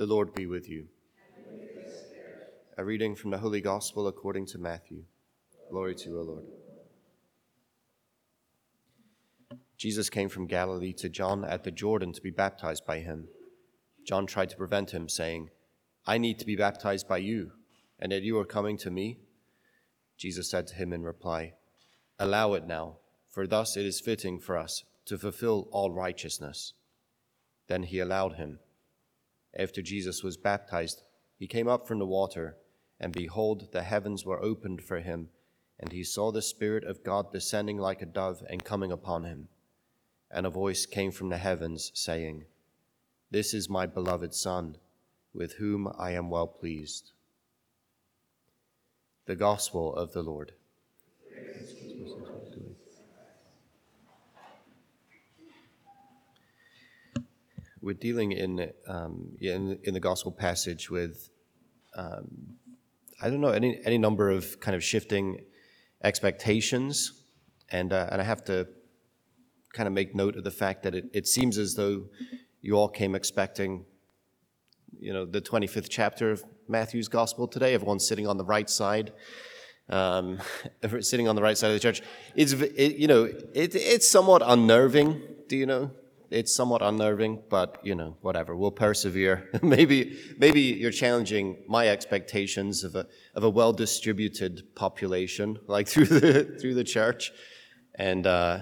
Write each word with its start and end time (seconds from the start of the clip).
The 0.00 0.06
Lord 0.06 0.32
be 0.32 0.46
with 0.46 0.66
you. 0.66 0.86
A 2.78 2.82
reading 2.82 3.14
from 3.14 3.30
the 3.32 3.36
Holy 3.36 3.60
Gospel 3.60 4.08
according 4.08 4.46
to 4.46 4.58
Matthew. 4.58 5.02
Glory 5.68 5.94
to 5.96 6.08
you, 6.08 6.18
O 6.18 6.22
Lord. 6.22 6.44
Jesus 9.76 10.08
came 10.08 10.30
from 10.30 10.46
Galilee 10.46 10.94
to 10.94 11.10
John 11.10 11.44
at 11.44 11.64
the 11.64 11.70
Jordan 11.70 12.14
to 12.14 12.22
be 12.22 12.30
baptized 12.30 12.86
by 12.86 13.00
him. 13.00 13.28
John 14.06 14.24
tried 14.24 14.48
to 14.48 14.56
prevent 14.56 14.92
him, 14.92 15.06
saying, 15.06 15.50
I 16.06 16.16
need 16.16 16.38
to 16.38 16.46
be 16.46 16.56
baptized 16.56 17.06
by 17.06 17.18
you, 17.18 17.52
and 17.98 18.10
yet 18.10 18.22
you 18.22 18.38
are 18.38 18.46
coming 18.46 18.78
to 18.78 18.90
me? 18.90 19.18
Jesus 20.16 20.50
said 20.50 20.66
to 20.68 20.76
him 20.76 20.94
in 20.94 21.02
reply, 21.02 21.52
Allow 22.18 22.54
it 22.54 22.66
now, 22.66 23.00
for 23.28 23.46
thus 23.46 23.76
it 23.76 23.84
is 23.84 24.00
fitting 24.00 24.40
for 24.40 24.56
us 24.56 24.82
to 25.04 25.18
fulfill 25.18 25.68
all 25.70 25.90
righteousness. 25.90 26.72
Then 27.68 27.82
he 27.82 27.98
allowed 27.98 28.36
him. 28.36 28.60
After 29.58 29.82
Jesus 29.82 30.22
was 30.22 30.36
baptized, 30.36 31.02
he 31.36 31.46
came 31.46 31.68
up 31.68 31.88
from 31.88 31.98
the 31.98 32.06
water, 32.06 32.56
and 33.00 33.12
behold, 33.12 33.72
the 33.72 33.82
heavens 33.82 34.24
were 34.24 34.42
opened 34.42 34.82
for 34.82 35.00
him, 35.00 35.30
and 35.78 35.92
he 35.92 36.04
saw 36.04 36.30
the 36.30 36.42
Spirit 36.42 36.84
of 36.84 37.02
God 37.02 37.32
descending 37.32 37.78
like 37.78 38.02
a 38.02 38.06
dove 38.06 38.42
and 38.48 38.64
coming 38.64 38.92
upon 38.92 39.24
him. 39.24 39.48
And 40.30 40.46
a 40.46 40.50
voice 40.50 40.86
came 40.86 41.10
from 41.10 41.30
the 41.30 41.38
heavens, 41.38 41.90
saying, 41.94 42.44
This 43.30 43.54
is 43.54 43.68
my 43.68 43.86
beloved 43.86 44.34
Son, 44.34 44.76
with 45.32 45.54
whom 45.54 45.90
I 45.98 46.12
am 46.12 46.30
well 46.30 46.46
pleased. 46.46 47.12
The 49.26 49.36
Gospel 49.36 49.94
of 49.94 50.12
the 50.12 50.22
Lord. 50.22 50.52
We're 57.82 57.94
dealing 57.94 58.32
in 58.32 58.70
um, 58.86 59.36
in, 59.40 59.78
in 59.84 59.94
the 59.94 60.00
gospel 60.00 60.32
passage 60.32 60.90
with 60.90 61.30
um, 61.96 62.56
I 63.20 63.28
don't 63.28 63.40
know 63.40 63.48
any 63.48 63.80
any 63.84 63.98
number 63.98 64.30
of 64.30 64.60
kind 64.60 64.74
of 64.74 64.84
shifting 64.84 65.44
expectations, 66.02 67.12
and 67.70 67.92
uh, 67.92 68.08
and 68.10 68.20
I 68.20 68.24
have 68.24 68.44
to 68.44 68.68
kind 69.72 69.86
of 69.86 69.92
make 69.92 70.14
note 70.14 70.36
of 70.36 70.44
the 70.44 70.50
fact 70.50 70.82
that 70.82 70.94
it, 70.94 71.04
it 71.12 71.26
seems 71.26 71.56
as 71.58 71.74
though 71.74 72.06
you 72.60 72.74
all 72.74 72.88
came 72.88 73.14
expecting, 73.14 73.84
you 74.98 75.12
know, 75.12 75.24
the 75.24 75.40
25th 75.40 75.88
chapter 75.88 76.32
of 76.32 76.44
Matthew's 76.66 77.08
gospel 77.08 77.46
today. 77.46 77.72
Everyone's 77.74 78.06
sitting 78.06 78.26
on 78.26 78.36
the 78.36 78.44
right 78.44 78.68
side. 78.68 79.12
Um, 79.88 80.38
sitting 81.00 81.28
on 81.28 81.36
the 81.36 81.42
right 81.42 81.56
side 81.56 81.68
of 81.68 81.74
the 81.74 81.80
church, 81.80 82.02
it's 82.34 82.52
it, 82.52 82.96
you 82.96 83.08
know 83.08 83.24
it, 83.24 83.74
it's 83.74 84.10
somewhat 84.10 84.42
unnerving. 84.44 85.22
Do 85.48 85.56
you 85.56 85.66
know? 85.66 85.90
It's 86.30 86.54
somewhat 86.54 86.80
unnerving, 86.80 87.42
but 87.48 87.78
you 87.82 87.94
know, 87.94 88.16
whatever. 88.20 88.54
We'll 88.56 88.70
persevere. 88.70 89.48
maybe, 89.62 90.18
maybe 90.38 90.60
you're 90.60 90.92
challenging 90.92 91.58
my 91.68 91.88
expectations 91.88 92.84
of 92.84 92.94
a 92.94 93.06
of 93.34 93.44
a 93.44 93.50
well 93.50 93.72
distributed 93.72 94.74
population, 94.74 95.58
like 95.66 95.88
through 95.88 96.06
the 96.06 96.44
through 96.60 96.74
the 96.74 96.84
church, 96.84 97.32
and 97.96 98.26
uh, 98.26 98.60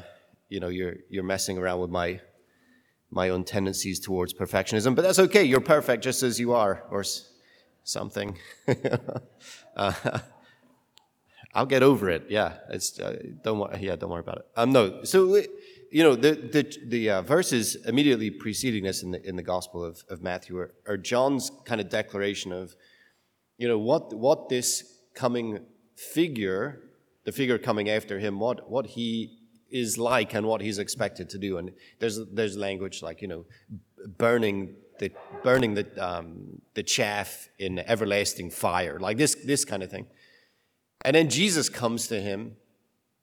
you 0.48 0.60
know, 0.60 0.68
you're 0.68 0.96
you're 1.10 1.24
messing 1.24 1.58
around 1.58 1.80
with 1.80 1.90
my 1.90 2.20
my 3.10 3.28
own 3.28 3.44
tendencies 3.44 4.00
towards 4.00 4.32
perfectionism. 4.32 4.94
But 4.94 5.02
that's 5.02 5.18
okay. 5.18 5.44
You're 5.44 5.60
perfect 5.60 6.02
just 6.02 6.22
as 6.22 6.40
you 6.40 6.54
are, 6.54 6.84
or 6.90 7.04
something. 7.84 8.38
uh, 9.76 9.92
I'll 11.54 11.66
get 11.66 11.82
over 11.82 12.08
it. 12.08 12.26
Yeah, 12.28 12.54
it's 12.70 12.98
uh, 12.98 13.16
don't 13.42 13.58
worry. 13.58 13.78
Yeah, 13.80 13.96
don't 13.96 14.10
worry 14.10 14.20
about 14.20 14.38
it. 14.38 14.46
Um, 14.56 14.72
no. 14.72 15.04
So 15.04 15.42
you 15.90 16.02
know, 16.02 16.14
the, 16.14 16.32
the, 16.32 16.76
the 16.86 17.10
uh, 17.10 17.22
verses 17.22 17.76
immediately 17.86 18.30
preceding 18.30 18.84
this 18.84 19.02
in 19.02 19.12
the, 19.12 19.26
in 19.26 19.36
the 19.36 19.42
Gospel 19.42 19.84
of, 19.84 20.04
of 20.10 20.22
Matthew 20.22 20.58
are, 20.58 20.74
are, 20.86 20.96
John's 20.96 21.50
kind 21.64 21.80
of 21.80 21.88
declaration 21.88 22.52
of, 22.52 22.74
you 23.56 23.66
know, 23.66 23.78
what, 23.78 24.14
what 24.14 24.48
this 24.48 25.00
coming 25.14 25.60
figure, 25.96 26.80
the 27.24 27.32
figure 27.32 27.58
coming 27.58 27.88
after 27.88 28.18
him, 28.18 28.38
what, 28.38 28.70
what 28.70 28.86
he 28.86 29.38
is 29.70 29.98
like 29.98 30.34
and 30.34 30.46
what 30.46 30.60
he's 30.60 30.78
expected 30.78 31.28
to 31.30 31.38
do. 31.38 31.58
And 31.58 31.72
there's, 31.98 32.20
there's 32.32 32.56
language 32.56 33.02
like, 33.02 33.22
you 33.22 33.28
know, 33.28 33.44
burning 34.18 34.74
the, 34.98 35.10
burning 35.42 35.74
the, 35.74 35.86
um, 36.04 36.60
the 36.74 36.82
chaff 36.82 37.48
in 37.58 37.78
everlasting 37.78 38.50
fire, 38.50 38.98
like 38.98 39.16
this, 39.16 39.34
this 39.34 39.64
kind 39.64 39.82
of 39.82 39.90
thing. 39.90 40.06
And 41.02 41.14
then 41.14 41.30
Jesus 41.30 41.68
comes 41.68 42.08
to 42.08 42.20
him 42.20 42.56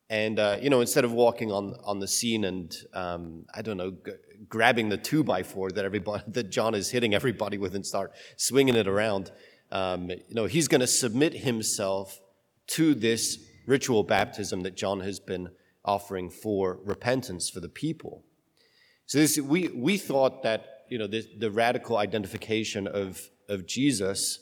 and, 0.09 0.37
uh, 0.37 0.57
you 0.61 0.69
know, 0.69 0.81
instead 0.81 1.03
of 1.03 1.11
walking 1.11 1.51
on, 1.51 1.75
on 1.83 1.99
the 1.99 2.07
scene 2.07 2.43
and, 2.43 2.75
um, 2.93 3.45
I 3.53 3.61
don't 3.61 3.77
know, 3.77 3.91
g- 3.91 4.11
grabbing 4.47 4.89
the 4.89 4.97
two 4.97 5.23
by 5.23 5.41
four 5.41 5.71
that 5.71 5.83
everybody, 5.83 6.23
that 6.27 6.51
John 6.51 6.75
is 6.75 6.91
hitting 6.91 7.15
everybody 7.15 7.57
with 7.57 7.75
and 7.75 7.85
start 7.85 8.11
swinging 8.37 8.75
it 8.75 8.87
around, 8.87 9.31
um, 9.71 10.09
you 10.09 10.35
know, 10.35 10.45
he's 10.45 10.67
going 10.67 10.81
to 10.81 10.87
submit 10.87 11.33
himself 11.33 12.19
to 12.67 12.93
this 12.93 13.39
ritual 13.65 14.03
baptism 14.03 14.61
that 14.61 14.75
John 14.75 14.99
has 14.99 15.19
been 15.19 15.49
offering 15.83 16.29
for 16.29 16.79
repentance 16.83 17.49
for 17.49 17.59
the 17.59 17.69
people. 17.69 18.23
So 19.07 19.17
this, 19.19 19.39
we, 19.39 19.69
we 19.69 19.97
thought 19.97 20.43
that, 20.43 20.85
you 20.89 20.99
know, 20.99 21.07
this, 21.07 21.25
the 21.37 21.49
radical 21.49 21.97
identification 21.97 22.87
of, 22.87 23.29
of 23.49 23.65
Jesus 23.65 24.39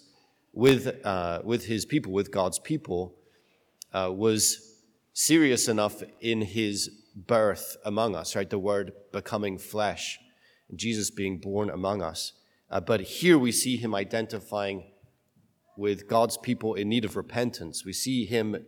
with, 0.52 1.06
uh, 1.06 1.42
with 1.44 1.66
his 1.66 1.86
people, 1.86 2.12
with 2.12 2.32
God's 2.32 2.60
people, 2.60 3.16
uh, 3.94 4.12
was 4.14 4.73
serious 5.14 5.68
enough 5.68 6.04
in 6.20 6.42
his 6.42 6.90
birth 7.16 7.78
among 7.86 8.16
us, 8.16 8.36
right? 8.36 8.50
The 8.50 8.60
word 8.60 8.92
becoming 9.12 9.58
flesh, 9.58 10.20
Jesus 10.76 11.12
being 11.12 11.38
born 11.38 11.70
among 11.70 12.02
us. 12.02 12.34
Uh, 12.70 12.80
but 12.80 13.02
here 13.02 13.38
we 13.38 13.52
see 13.52 13.78
him 13.78 13.94
identifying 13.94 14.92
with 15.78 16.08
God's 16.08 16.38
people 16.38 16.74
in 16.74 16.90
need 16.90 17.06
of 17.06 17.16
repentance. 17.16 17.86
We 17.86 17.94
see 17.94 18.26
him 18.26 18.66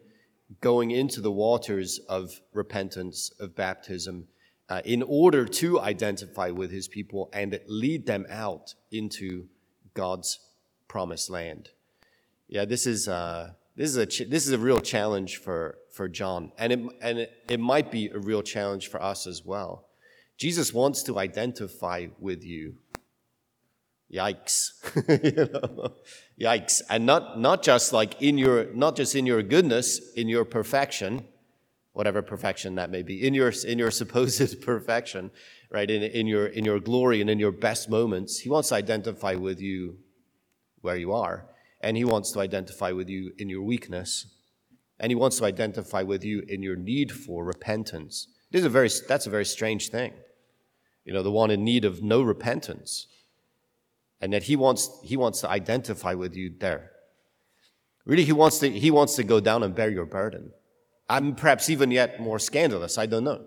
going 0.61 0.91
into 0.91 1.21
the 1.21 1.31
waters 1.31 1.99
of 2.07 2.39
repentance, 2.53 3.31
of 3.39 3.55
baptism, 3.55 4.27
uh, 4.69 4.81
in 4.85 5.01
order 5.03 5.45
to 5.45 5.79
identify 5.79 6.51
with 6.51 6.71
his 6.71 6.87
people 6.87 7.29
and 7.33 7.59
lead 7.67 8.05
them 8.05 8.25
out 8.29 8.75
into 8.91 9.47
God's 9.95 10.39
promised 10.87 11.29
land. 11.29 11.69
Yeah, 12.47 12.65
this 12.65 12.85
is. 12.85 13.07
Uh, 13.07 13.53
this 13.75 13.89
is 13.89 13.97
a 13.97 14.05
ch- 14.05 14.29
this 14.29 14.47
is 14.47 14.53
a 14.53 14.57
real 14.57 14.79
challenge 14.79 15.37
for 15.37 15.77
for 15.91 16.07
John, 16.07 16.51
and 16.57 16.71
it 16.71 16.79
and 17.01 17.19
it, 17.19 17.31
it 17.49 17.59
might 17.59 17.91
be 17.91 18.09
a 18.09 18.19
real 18.19 18.41
challenge 18.41 18.87
for 18.87 19.01
us 19.01 19.27
as 19.27 19.43
well. 19.45 19.87
Jesus 20.37 20.73
wants 20.73 21.03
to 21.03 21.19
identify 21.19 22.07
with 22.19 22.43
you. 22.43 22.75
Yikes! 24.13 24.71
you 25.35 25.45
know? 25.51 25.93
Yikes! 26.39 26.81
And 26.89 27.05
not 27.05 27.39
not 27.39 27.63
just 27.63 27.91
like 27.91 28.21
in 28.21 28.37
your 28.37 28.73
not 28.73 28.95
just 28.95 29.13
in 29.13 29.25
your 29.25 29.43
goodness, 29.43 30.13
in 30.13 30.29
your 30.29 30.45
perfection, 30.45 31.25
whatever 31.91 32.21
perfection 32.21 32.75
that 32.75 32.89
may 32.89 33.01
be, 33.01 33.27
in 33.27 33.33
your 33.33 33.51
in 33.67 33.77
your 33.77 33.91
supposed 34.01 34.61
perfection, 34.61 35.31
right? 35.69 35.89
In 35.91 36.01
in 36.01 36.27
your 36.27 36.47
in 36.47 36.63
your 36.63 36.79
glory 36.79 37.19
and 37.19 37.29
in 37.29 37.39
your 37.39 37.51
best 37.51 37.89
moments, 37.89 38.39
He 38.39 38.49
wants 38.49 38.69
to 38.69 38.75
identify 38.75 39.35
with 39.35 39.59
you 39.59 39.97
where 40.79 40.95
you 40.95 41.11
are 41.11 41.45
and 41.85 41.95
He 41.95 42.03
wants 42.03 42.31
to 42.31 42.39
identify 42.39 42.91
with 42.91 43.09
you 43.09 43.31
in 43.37 43.47
your 43.47 43.61
weakness, 43.61 44.25
and 44.99 45.11
He 45.11 45.15
wants 45.15 45.37
to 45.37 45.45
identify 45.45 46.01
with 46.01 46.25
you 46.25 46.41
in 46.47 46.63
your 46.63 46.75
need 46.75 47.11
for 47.11 47.45
repentance. 47.45 48.27
This 48.51 48.61
is 48.61 48.65
a 48.65 48.69
very, 48.69 48.89
that's 49.07 49.27
a 49.27 49.29
very 49.29 49.45
strange 49.45 49.89
thing. 49.89 50.13
You 51.05 51.13
know, 51.13 51.21
the 51.21 51.31
one 51.31 51.51
in 51.51 51.63
need 51.63 51.85
of 51.85 52.01
no 52.01 52.23
repentance. 52.23 53.05
And 54.19 54.33
that 54.33 54.43
He 54.43 54.55
wants, 54.55 54.89
he 55.03 55.15
wants 55.15 55.41
to 55.41 55.49
identify 55.49 56.15
with 56.15 56.35
you 56.35 56.51
there. 56.59 56.89
Really, 58.03 58.25
He 58.25 58.31
wants 58.31 58.57
to, 58.59 58.69
he 58.71 58.89
wants 58.89 59.15
to 59.17 59.23
go 59.23 59.39
down 59.39 59.61
and 59.61 59.75
bear 59.75 59.91
your 59.91 60.07
burden. 60.07 60.53
I'm 61.07 61.35
perhaps 61.35 61.69
even 61.69 61.91
yet 61.91 62.19
more 62.19 62.39
scandalous, 62.39 62.97
I 62.97 63.05
don't 63.05 63.25
know. 63.25 63.45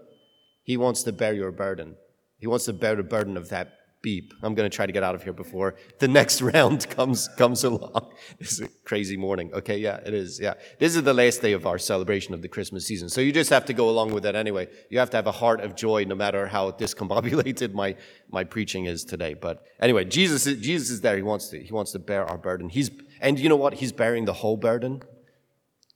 He 0.62 0.76
wants 0.76 1.02
to 1.02 1.12
bear 1.12 1.34
your 1.34 1.50
burden. 1.50 1.96
He 2.38 2.46
wants 2.46 2.66
to 2.66 2.72
bear 2.72 2.94
the 2.94 3.02
burden 3.02 3.36
of 3.36 3.48
that 3.48 3.77
beep. 4.02 4.32
I'm 4.42 4.54
going 4.54 4.68
to 4.68 4.74
try 4.74 4.86
to 4.86 4.92
get 4.92 5.02
out 5.02 5.14
of 5.14 5.22
here 5.22 5.32
before 5.32 5.74
the 5.98 6.08
next 6.08 6.40
round 6.54 6.88
comes 6.90 7.28
comes 7.36 7.64
along. 7.64 8.12
This 8.38 8.52
is 8.52 8.60
a 8.60 8.68
crazy 8.84 9.16
morning. 9.16 9.52
Okay, 9.52 9.78
yeah, 9.78 9.96
it 10.04 10.14
is. 10.14 10.38
Yeah. 10.40 10.54
This 10.78 10.94
is 10.96 11.02
the 11.02 11.14
last 11.14 11.40
day 11.42 11.52
of 11.52 11.66
our 11.66 11.78
celebration 11.78 12.34
of 12.34 12.42
the 12.42 12.48
Christmas 12.48 12.86
season. 12.86 13.08
So 13.08 13.20
you 13.20 13.32
just 13.32 13.50
have 13.50 13.64
to 13.66 13.72
go 13.72 13.88
along 13.88 14.12
with 14.12 14.22
that 14.24 14.36
anyway. 14.36 14.68
You 14.90 14.98
have 14.98 15.10
to 15.10 15.16
have 15.16 15.26
a 15.26 15.32
heart 15.32 15.60
of 15.60 15.74
joy 15.74 16.04
no 16.04 16.14
matter 16.14 16.46
how 16.46 16.70
discombobulated 16.84 17.72
my 17.72 17.96
my 18.30 18.44
preaching 18.44 18.86
is 18.86 19.04
today. 19.04 19.34
But 19.34 19.64
anyway, 19.80 20.04
Jesus 20.04 20.46
is, 20.46 20.60
Jesus 20.60 20.90
is 20.90 21.00
there. 21.00 21.16
He 21.16 21.22
wants 21.22 21.48
to 21.48 21.62
he 21.62 21.72
wants 21.72 21.92
to 21.92 21.98
bear 21.98 22.24
our 22.24 22.38
burden. 22.38 22.68
He's 22.68 22.90
and 23.20 23.38
you 23.38 23.48
know 23.48 23.56
what? 23.56 23.74
He's 23.74 23.92
bearing 23.92 24.24
the 24.26 24.34
whole 24.34 24.56
burden. 24.56 25.02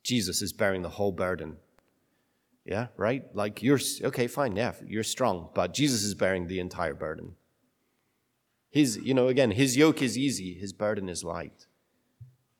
Jesus 0.03 0.43
is 0.43 0.53
bearing 0.53 0.83
the 0.83 0.89
whole 0.89 1.13
burden. 1.13 1.59
Yeah, 2.65 2.89
right? 2.97 3.25
Like 3.35 3.63
you're 3.63 3.81
okay, 4.05 4.27
fine, 4.29 4.57
yeah, 4.57 4.75
you're 4.87 5.03
strong, 5.03 5.49
but 5.55 5.75
Jesus 5.75 6.05
is 6.05 6.15
bearing 6.15 6.47
the 6.47 6.61
entire 6.61 6.95
burden. 6.95 7.35
His, 8.73 8.97
you 8.97 9.13
know, 9.13 9.29
again, 9.29 9.51
his 9.51 9.77
yoke 9.77 10.01
is 10.01 10.17
easy, 10.17 10.55
his 10.55 10.73
burden 10.73 11.11
is 11.11 11.23
light. 11.23 11.67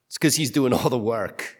It's 0.07 0.19
because 0.19 0.37
he's 0.37 0.51
doing 0.51 0.75
all 0.75 0.91
the 0.91 0.99
work. 0.99 1.57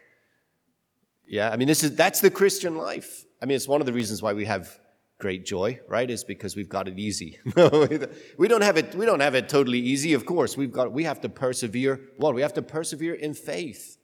Yeah, 1.27 1.49
I 1.49 1.57
mean, 1.57 1.67
this 1.67 1.83
is 1.83 1.95
that's 1.95 2.21
the 2.21 2.29
Christian 2.29 2.77
life. 2.77 3.25
I 3.41 3.45
mean, 3.45 3.55
it's 3.55 3.67
one 3.67 3.81
of 3.81 3.87
the 3.87 3.93
reasons 3.93 4.21
why 4.21 4.33
we 4.33 4.45
have 4.45 4.79
great 5.19 5.43
joy, 5.43 5.79
right? 5.87 6.07
Is 6.07 6.23
because 6.23 6.55
we've 6.55 6.69
got 6.69 6.87
it 6.87 6.99
easy. 6.99 7.39
we 8.37 8.47
don't 8.47 8.61
have 8.61 8.77
it. 8.77 8.93
We 8.93 9.07
don't 9.07 9.21
have 9.21 9.33
it 9.33 9.49
totally 9.49 9.79
easy. 9.79 10.13
Of 10.13 10.27
course, 10.27 10.55
we've 10.55 10.71
got. 10.71 10.91
We 10.91 11.05
have 11.05 11.19
to 11.21 11.29
persevere. 11.29 11.99
What? 12.17 12.35
We 12.35 12.41
have 12.43 12.53
to 12.53 12.61
persevere 12.61 13.15
in 13.15 13.33
faith. 13.33 13.97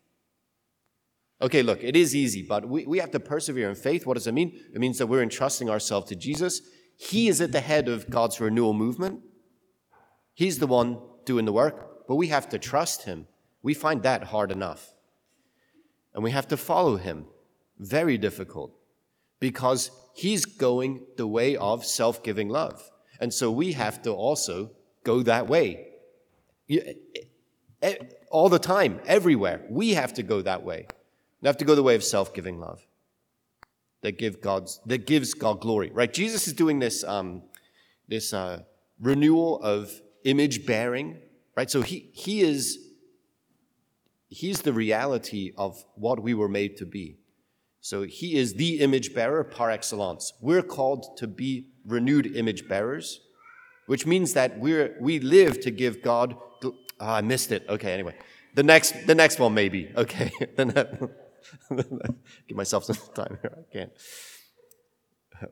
Okay, 1.42 1.62
look, 1.62 1.84
it 1.84 1.96
is 1.96 2.16
easy, 2.16 2.42
but 2.42 2.68
we, 2.68 2.88
we 2.88 2.98
have 2.98 3.12
to 3.12 3.20
persevere 3.20 3.70
in 3.70 3.76
faith. 3.76 4.08
What 4.08 4.16
does 4.16 4.26
it 4.26 4.34
mean? 4.34 4.60
It 4.74 4.80
means 4.80 4.98
that 4.98 5.08
we're 5.08 5.22
entrusting 5.22 5.70
ourselves 5.70 6.10
to 6.10 6.16
Jesus. 6.16 6.62
He 6.98 7.28
is 7.28 7.40
at 7.40 7.52
the 7.52 7.62
head 7.62 7.88
of 7.88 8.10
God's 8.10 8.42
renewal 8.42 8.74
movement. 8.74 9.22
He's 10.40 10.58
the 10.58 10.68
one 10.68 11.00
doing 11.26 11.44
the 11.44 11.52
work, 11.52 12.08
but 12.08 12.16
we 12.16 12.28
have 12.28 12.48
to 12.48 12.58
trust 12.58 13.04
him. 13.04 13.28
We 13.62 13.74
find 13.74 14.04
that 14.04 14.24
hard 14.24 14.54
enough. 14.54 14.94
And 16.14 16.24
we 16.24 16.32
have 16.32 16.48
to 16.48 16.56
follow 16.56 16.96
him. 16.96 17.26
Very 17.78 18.18
difficult 18.18 18.72
because 19.42 19.92
he's 20.16 20.46
going 20.46 21.02
the 21.18 21.28
way 21.28 21.58
of 21.58 21.86
self 21.86 22.24
giving 22.24 22.48
love. 22.48 22.90
And 23.20 23.34
so 23.34 23.52
we 23.52 23.74
have 23.74 24.02
to 24.04 24.12
also 24.12 24.72
go 25.04 25.24
that 25.24 25.50
way. 25.50 25.88
All 28.32 28.48
the 28.48 28.60
time, 28.60 29.02
everywhere. 29.06 29.66
We 29.70 29.90
have 29.96 30.14
to 30.14 30.24
go 30.24 30.42
that 30.42 30.64
way. 30.64 30.88
We 31.42 31.48
have 31.48 31.58
to 31.58 31.66
go 31.66 31.76
the 31.76 31.84
way 31.84 31.96
of 31.96 32.04
self 32.06 32.34
giving 32.34 32.62
love 32.62 32.88
that, 34.04 34.18
give 34.18 34.40
God's, 34.40 34.80
that 34.86 35.06
gives 35.06 35.34
God 35.34 35.60
glory, 35.60 35.92
right? 35.92 36.14
Jesus 36.14 36.48
is 36.48 36.54
doing 36.54 36.80
this, 36.80 37.04
um, 37.04 37.42
this 38.08 38.32
uh, 38.32 38.64
renewal 39.02 39.62
of 39.62 40.02
image 40.24 40.66
bearing, 40.66 41.18
right? 41.56 41.70
So 41.70 41.82
he, 41.82 42.10
he 42.14 42.42
is, 42.42 42.78
he's 44.28 44.62
the 44.62 44.74
reality 44.74 45.52
of 45.58 45.84
what 45.96 46.22
we 46.22 46.34
were 46.34 46.50
made 46.50 46.78
to 46.78 46.86
be. 46.86 47.18
So 47.82 48.04
he 48.04 48.36
is 48.36 48.56
the 48.56 48.80
image 48.80 49.14
bearer 49.14 49.44
par 49.44 49.72
excellence. 49.72 50.34
We're 50.42 50.64
called 50.64 51.18
to 51.18 51.28
be 51.28 51.68
renewed 51.86 52.36
image 52.36 52.68
bearers, 52.68 53.22
which 53.88 54.06
means 54.06 54.34
that 54.34 54.60
we're, 54.60 54.98
we 55.00 55.20
live 55.20 55.62
to 55.62 55.72
give 55.72 56.02
God. 56.02 56.36
Oh, 56.64 56.76
I 57.00 57.22
missed 57.22 57.52
it. 57.52 57.66
Okay, 57.70 57.94
anyway. 57.94 58.16
The 58.56 58.64
next, 58.64 59.08
the 59.08 59.16
next 59.16 59.40
one, 59.40 59.54
maybe. 59.54 59.92
Okay. 59.96 60.32
Give 62.48 62.58
myself 62.58 62.84
some 62.86 62.98
time 63.14 63.38
here. 63.42 63.58
I 63.58 63.74
can't. 63.74 63.92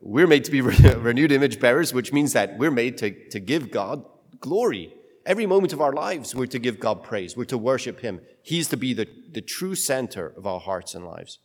We're 0.02 0.28
made 0.28 0.44
to 0.46 0.52
be 0.52 0.62
renewed 0.62 1.32
image 1.32 1.60
bearers, 1.60 1.94
which 1.94 2.12
means 2.12 2.34
that 2.34 2.58
we're 2.58 2.72
made 2.72 2.98
to, 3.00 3.30
to 3.30 3.40
give 3.40 3.72
God 3.72 4.04
glory. 4.40 4.94
Every 5.26 5.46
moment 5.46 5.74
of 5.74 5.82
our 5.82 5.92
lives, 5.92 6.34
we're 6.34 6.46
to 6.48 6.60
give 6.60 6.80
God 6.80 7.04
praise. 7.04 7.36
We're 7.36 7.46
to 7.46 7.58
worship 7.58 8.00
Him. 8.00 8.22
He's 8.42 8.70
to 8.70 8.78
be 8.78 8.94
the, 8.94 9.08
the 9.32 9.42
true 9.42 9.76
center 9.76 10.34
of 10.38 10.48
our 10.48 10.60
hearts 10.60 10.96
and 10.96 11.06
lives. 11.06 11.40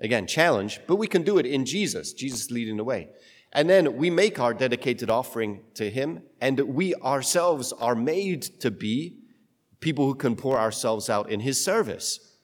Again, 0.00 0.26
challenge, 0.26 0.80
but 0.86 0.96
we 0.96 1.06
can 1.06 1.22
do 1.22 1.38
it 1.38 1.46
in 1.46 1.64
Jesus, 1.64 2.12
Jesus 2.12 2.50
leading 2.50 2.76
the 2.76 2.84
way. 2.84 3.10
And 3.52 3.70
then 3.70 3.96
we 3.96 4.10
make 4.10 4.38
our 4.38 4.52
dedicated 4.52 5.08
offering 5.08 5.62
to 5.74 5.88
Him, 5.88 6.22
and 6.40 6.60
we 6.60 6.94
ourselves 6.96 7.72
are 7.72 7.94
made 7.94 8.42
to 8.60 8.70
be 8.70 9.16
people 9.80 10.06
who 10.06 10.14
can 10.14 10.36
pour 10.36 10.58
ourselves 10.58 11.08
out 11.08 11.30
in 11.30 11.40
His 11.40 11.62
service. 11.64 12.36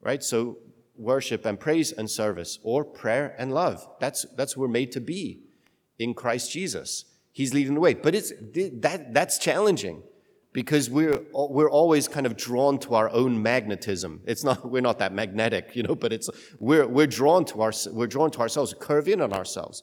Right? 0.00 0.22
So, 0.22 0.58
worship 0.96 1.46
and 1.46 1.58
praise 1.58 1.92
and 1.92 2.10
service, 2.10 2.58
or 2.62 2.84
prayer 2.84 3.34
and 3.38 3.54
love. 3.54 3.88
That's, 4.00 4.26
that's 4.36 4.56
what 4.56 4.62
we're 4.62 4.72
made 4.72 4.92
to 4.92 5.00
be 5.00 5.40
in 5.98 6.12
Christ 6.12 6.52
Jesus. 6.52 7.04
He's 7.32 7.54
leading 7.54 7.74
the 7.74 7.80
way. 7.80 7.94
But 7.94 8.14
it's, 8.14 8.32
that, 8.80 9.12
that's 9.12 9.38
challenging 9.38 10.02
because 10.52 10.90
we're, 10.90 11.20
we're 11.32 11.70
always 11.70 12.08
kind 12.08 12.26
of 12.26 12.36
drawn 12.36 12.78
to 12.80 12.94
our 12.94 13.10
own 13.10 13.42
magnetism. 13.42 14.20
It's 14.26 14.44
not, 14.44 14.70
we're 14.70 14.82
not 14.82 14.98
that 14.98 15.12
magnetic, 15.14 15.74
you 15.74 15.82
know, 15.82 15.94
but 15.94 16.12
it's, 16.12 16.28
we're, 16.60 16.86
we're 16.86 17.06
drawn 17.06 17.44
to 17.46 17.62
our, 17.62 17.72
we're 17.90 18.06
drawn 18.06 18.30
to 18.32 18.40
ourselves, 18.40 18.74
curve 18.78 19.08
in 19.08 19.20
on 19.20 19.32
ourselves. 19.32 19.82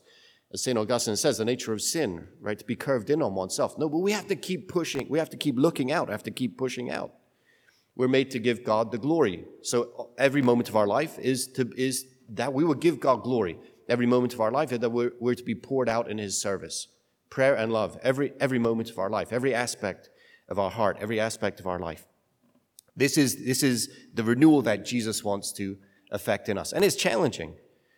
As 0.52 0.64
St. 0.64 0.78
Augustine 0.78 1.16
says, 1.16 1.38
the 1.38 1.46
nature 1.46 1.74
of 1.74 1.82
sin, 1.82 2.28
right, 2.40 2.58
to 2.58 2.66
be 2.66 2.76
curved 2.76 3.10
in 3.10 3.22
on 3.22 3.36
oneself. 3.36 3.78
No, 3.78 3.88
but 3.90 4.00
we 4.00 4.12
have 4.12 4.28
to 4.28 4.36
keep 4.36 4.68
pushing. 4.68 5.08
We 5.10 5.20
have 5.20 5.30
to 5.32 5.38
keep 5.38 5.56
looking 5.58 5.92
out. 5.92 6.08
We 6.08 6.12
have 6.12 6.24
to 6.24 6.32
keep 6.32 6.58
pushing 6.58 6.90
out. 6.90 7.14
We're 7.96 8.08
made 8.08 8.32
to 8.32 8.40
give 8.40 8.64
God 8.64 8.92
the 8.92 8.98
glory. 8.98 9.46
So 9.62 9.92
uh, 9.98 10.04
every 10.18 10.42
moment 10.42 10.70
of 10.70 10.76
our 10.76 10.88
life 10.88 11.20
is 11.20 11.48
to, 11.54 11.72
is 11.76 12.06
that 12.30 12.54
we 12.54 12.64
will 12.64 12.76
give 12.76 13.00
God 13.00 13.24
glory. 13.24 13.60
Every 13.88 14.06
moment 14.06 14.34
of 14.34 14.42
our 14.42 14.52
life 14.52 14.70
that 14.70 14.90
we're, 14.90 15.12
we're 15.20 15.36
to 15.36 15.44
be 15.44 15.56
poured 15.56 15.90
out 15.90 16.10
in 16.10 16.18
his 16.18 16.40
service. 16.40 16.88
Prayer 17.30 17.56
and 17.56 17.72
love, 17.72 17.98
every, 18.02 18.34
every 18.40 18.60
moment 18.60 18.90
of 18.90 18.98
our 18.98 19.10
life, 19.10 19.32
every 19.32 19.54
aspect 19.54 20.10
of 20.48 20.58
our 20.58 20.72
heart, 20.72 20.98
every 21.00 21.20
aspect 21.20 21.60
of 21.60 21.68
our 21.68 21.80
life. 21.80 22.06
This 22.96 23.18
is, 23.18 23.46
this 23.46 23.64
is 23.64 23.90
the 24.14 24.24
renewal 24.24 24.62
that 24.64 24.86
Jesus 24.86 25.24
wants 25.24 25.54
to 25.54 25.78
effect 26.12 26.50
in 26.50 26.58
us. 26.58 26.74
And 26.74 26.84
it's 26.84 26.96
challenging 26.96 27.56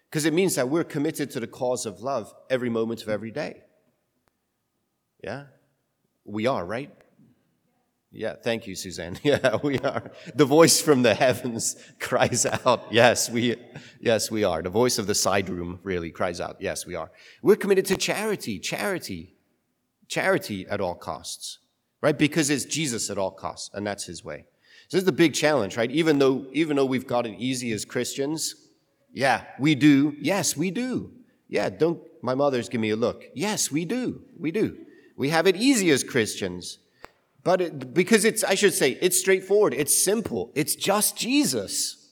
because 0.10 0.26
it 0.26 0.34
means 0.34 0.56
that 0.56 0.70
we're 0.70 0.84
committed 0.84 1.32
to 1.32 1.40
the 1.40 1.48
cause 1.48 1.86
of 1.86 2.02
love 2.02 2.34
every 2.50 2.70
moment 2.70 3.02
of 3.02 3.10
every 3.10 3.32
day. 3.32 3.62
Yeah? 5.24 5.46
We 6.26 6.46
are, 6.46 6.66
right? 6.66 6.92
Yeah, 8.12 8.36
thank 8.36 8.68
you, 8.68 8.76
Suzanne. 8.76 9.18
Yeah, 9.24 9.58
we 9.64 9.80
are. 9.80 10.12
The 10.36 10.46
voice 10.46 10.82
from 10.82 11.02
the 11.02 11.14
heavens 11.14 11.78
cries 12.00 12.46
out. 12.46 12.86
Yes, 12.92 13.30
we, 13.30 13.56
yes, 14.00 14.30
we 14.30 14.44
are. 14.44 14.62
The 14.62 14.70
voice 14.70 14.98
of 14.98 15.08
the 15.08 15.16
side 15.16 15.48
room 15.50 15.80
really 15.84 16.12
cries 16.12 16.42
out. 16.42 16.58
Yes, 16.60 16.86
we 16.86 16.96
are. 16.96 17.10
We're 17.42 17.56
committed 17.56 17.86
to 17.86 17.96
charity, 17.96 18.60
charity, 18.60 19.36
charity 20.08 20.68
at 20.68 20.82
all 20.82 20.96
costs 20.96 21.60
right? 22.02 22.18
Because 22.18 22.50
it's 22.50 22.66
Jesus 22.66 23.10
at 23.10 23.18
all 23.18 23.32
costs, 23.32 23.70
and 23.74 23.86
that's 23.86 24.06
his 24.06 24.24
way. 24.24 24.46
So 24.88 24.98
this 24.98 25.02
is 25.02 25.06
the 25.06 25.12
big 25.12 25.34
challenge, 25.34 25.78
right? 25.78 25.90
Even 25.92 26.20
though, 26.20 26.48
even 26.52 26.76
though 26.76 26.86
we've 26.86 27.08
got 27.08 27.26
it 27.26 27.36
easy 27.38 27.72
as 27.72 27.86
Christians, 27.86 28.56
yeah, 29.14 29.44
we 29.60 29.76
do. 29.76 30.16
Yes, 30.20 30.58
we 30.58 30.72
do. 30.72 31.12
Yeah, 31.48 31.70
don't, 31.70 32.02
my 32.22 32.36
mother's 32.36 32.70
give 32.70 32.82
me 32.82 32.90
a 32.90 32.96
look. 32.96 33.24
Yes, 33.34 33.72
we 33.72 33.86
do. 33.86 34.22
We 34.38 34.52
do. 34.52 34.78
We 35.16 35.30
have 35.30 35.48
it 35.48 35.56
easy 35.56 35.92
as 35.92 36.04
Christians. 36.04 36.80
But 37.44 37.62
it, 37.62 37.94
because 37.94 38.26
it's, 38.26 38.44
I 38.44 38.56
should 38.56 38.74
say, 38.74 38.98
it's 39.02 39.20
straightforward. 39.20 39.74
It's 39.74 39.98
simple. 39.98 40.52
It's 40.56 40.76
just 40.76 41.18
Jesus. 41.18 42.10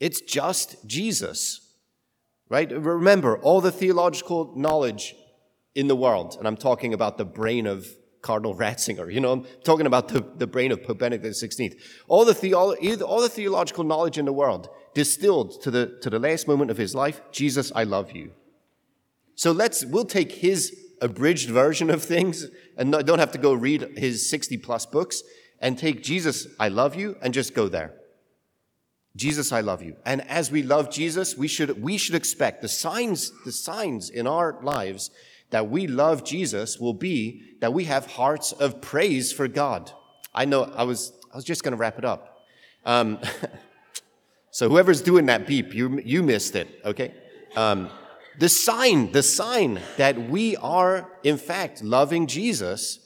It's 0.00 0.20
just 0.20 0.86
Jesus. 0.86 1.74
Right? 2.48 2.70
Remember, 2.70 3.38
all 3.38 3.60
the 3.60 3.72
theological 3.72 4.52
knowledge 4.56 5.14
in 5.74 5.88
the 5.88 5.96
world, 5.96 6.36
and 6.38 6.46
I'm 6.46 6.56
talking 6.56 6.92
about 6.92 7.16
the 7.16 7.24
brain 7.24 7.66
of 7.66 7.86
Cardinal 8.20 8.54
Ratzinger. 8.62 9.12
You 9.12 9.20
know, 9.20 9.32
I'm 9.32 9.46
talking 9.64 9.86
about 9.86 10.08
the, 10.08 10.24
the 10.36 10.46
brain 10.46 10.72
of 10.72 10.82
Pope 10.82 10.98
Benedict 10.98 11.34
XVI. 11.34 11.74
All 12.08 12.24
the, 12.24 12.34
theolo- 12.34 13.02
all 13.02 13.22
the 13.22 13.28
theological 13.28 13.84
knowledge 13.84 14.18
in 14.18 14.26
the 14.26 14.32
world 14.32 14.68
distilled 14.94 15.62
to 15.62 15.70
the, 15.70 15.98
to 16.02 16.10
the 16.10 16.18
last 16.18 16.46
moment 16.46 16.70
of 16.70 16.76
his 16.76 16.94
life, 16.94 17.22
Jesus, 17.30 17.72
I 17.74 17.84
love 17.84 18.12
you. 18.12 18.32
So 19.34 19.52
let's, 19.52 19.84
we'll 19.84 20.04
take 20.04 20.32
his 20.32 20.76
abridged 21.02 21.50
version 21.50 21.90
of 21.90 22.02
things 22.02 22.46
and 22.78 22.92
don't 22.92 23.18
have 23.18 23.32
to 23.32 23.38
go 23.38 23.52
read 23.52 23.98
his 23.98 24.30
60 24.30 24.56
plus 24.58 24.86
books 24.86 25.22
and 25.60 25.78
take 25.78 26.02
Jesus, 26.02 26.46
I 26.58 26.68
love 26.68 26.94
you, 26.94 27.16
and 27.20 27.34
just 27.34 27.54
go 27.54 27.68
there. 27.68 27.94
Jesus, 29.14 29.52
I 29.52 29.60
love 29.60 29.82
you. 29.82 29.96
And 30.06 30.26
as 30.28 30.50
we 30.50 30.62
love 30.62 30.90
Jesus, 30.90 31.36
we 31.36 31.46
should, 31.46 31.82
we 31.82 31.98
should 31.98 32.14
expect 32.14 32.62
the 32.62 32.68
signs, 32.68 33.30
the 33.44 33.52
signs 33.52 34.08
in 34.08 34.26
our 34.26 34.58
lives 34.62 35.10
that 35.50 35.68
we 35.68 35.86
love 35.86 36.24
Jesus 36.24 36.78
will 36.78 36.94
be 36.94 37.42
that 37.60 37.74
we 37.74 37.84
have 37.84 38.06
hearts 38.06 38.52
of 38.52 38.80
praise 38.80 39.32
for 39.32 39.48
God. 39.48 39.92
I 40.34 40.46
know 40.46 40.64
I 40.64 40.84
was, 40.84 41.12
I 41.32 41.36
was 41.36 41.44
just 41.44 41.62
going 41.62 41.72
to 41.72 41.76
wrap 41.76 41.98
it 41.98 42.06
up. 42.06 42.38
Um, 42.86 43.20
so 44.50 44.68
whoever's 44.68 45.02
doing 45.02 45.26
that 45.26 45.46
beep, 45.46 45.74
you, 45.74 46.00
you 46.04 46.22
missed 46.22 46.56
it, 46.56 46.68
okay? 46.84 47.14
Um, 47.54 47.90
the 48.38 48.48
sign, 48.48 49.12
the 49.12 49.22
sign 49.22 49.80
that 49.96 50.30
we 50.30 50.56
are, 50.56 51.10
in 51.22 51.36
fact, 51.36 51.82
loving 51.82 52.26
Jesus 52.26 53.00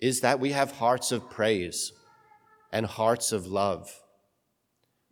is 0.00 0.20
that 0.20 0.40
we 0.40 0.52
have 0.52 0.72
hearts 0.72 1.12
of 1.12 1.28
praise 1.30 1.92
and 2.72 2.86
hearts 2.86 3.32
of 3.32 3.46
love, 3.46 4.02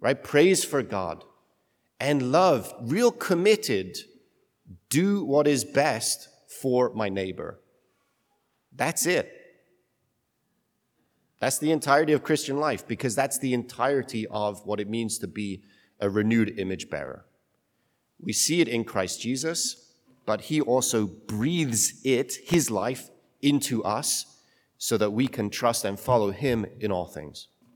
right? 0.00 0.22
Praise 0.22 0.64
for 0.64 0.82
God 0.82 1.24
and 2.00 2.32
love, 2.32 2.72
real 2.80 3.10
committed, 3.10 3.98
do 4.88 5.24
what 5.24 5.46
is 5.46 5.64
best 5.64 6.28
for 6.48 6.92
my 6.94 7.08
neighbor. 7.08 7.60
That's 8.74 9.06
it. 9.06 9.32
That's 11.40 11.58
the 11.58 11.70
entirety 11.70 12.12
of 12.12 12.22
Christian 12.22 12.58
life 12.58 12.86
because 12.86 13.14
that's 13.14 13.38
the 13.38 13.54
entirety 13.54 14.26
of 14.28 14.64
what 14.66 14.80
it 14.80 14.88
means 14.88 15.18
to 15.18 15.28
be 15.28 15.62
a 16.00 16.08
renewed 16.08 16.58
image 16.58 16.90
bearer. 16.90 17.24
We 18.20 18.32
see 18.32 18.60
it 18.60 18.68
in 18.68 18.84
Christ 18.84 19.20
Jesus, 19.20 19.94
but 20.26 20.42
he 20.42 20.60
also 20.60 21.06
breathes 21.06 22.00
it, 22.04 22.34
his 22.44 22.70
life, 22.70 23.10
into 23.40 23.82
us 23.84 24.40
so 24.76 24.96
that 24.98 25.12
we 25.12 25.28
can 25.28 25.50
trust 25.50 25.84
and 25.84 25.98
follow 25.98 26.30
him 26.30 26.66
in 26.80 26.92
all 26.92 27.06
things. 27.06 27.48